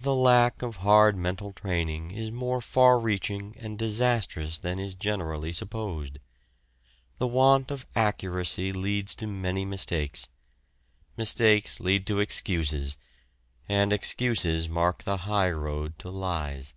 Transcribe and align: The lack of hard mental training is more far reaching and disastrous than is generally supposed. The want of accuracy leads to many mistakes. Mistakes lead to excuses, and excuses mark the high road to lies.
The 0.00 0.12
lack 0.12 0.60
of 0.60 0.78
hard 0.78 1.16
mental 1.16 1.52
training 1.52 2.10
is 2.10 2.32
more 2.32 2.60
far 2.60 2.98
reaching 2.98 3.54
and 3.60 3.78
disastrous 3.78 4.58
than 4.58 4.80
is 4.80 4.96
generally 4.96 5.52
supposed. 5.52 6.18
The 7.18 7.28
want 7.28 7.70
of 7.70 7.86
accuracy 7.94 8.72
leads 8.72 9.14
to 9.14 9.28
many 9.28 9.64
mistakes. 9.64 10.26
Mistakes 11.16 11.78
lead 11.78 12.08
to 12.08 12.18
excuses, 12.18 12.96
and 13.68 13.92
excuses 13.92 14.68
mark 14.68 15.04
the 15.04 15.16
high 15.30 15.52
road 15.52 15.96
to 16.00 16.10
lies. 16.10 16.74